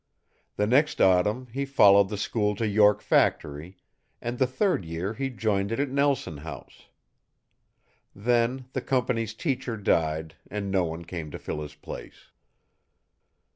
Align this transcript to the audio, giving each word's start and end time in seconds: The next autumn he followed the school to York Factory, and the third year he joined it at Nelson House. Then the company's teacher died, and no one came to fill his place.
The 0.55 0.65
next 0.65 0.99
autumn 0.99 1.45
he 1.51 1.63
followed 1.63 2.09
the 2.09 2.17
school 2.17 2.55
to 2.55 2.67
York 2.67 3.03
Factory, 3.03 3.77
and 4.19 4.39
the 4.39 4.47
third 4.47 4.83
year 4.83 5.13
he 5.13 5.29
joined 5.29 5.71
it 5.71 5.79
at 5.79 5.89
Nelson 5.91 6.37
House. 6.37 6.87
Then 8.15 8.65
the 8.73 8.81
company's 8.81 9.35
teacher 9.35 9.77
died, 9.77 10.33
and 10.49 10.71
no 10.71 10.85
one 10.85 11.05
came 11.05 11.29
to 11.29 11.37
fill 11.37 11.61
his 11.61 11.75
place. 11.75 12.31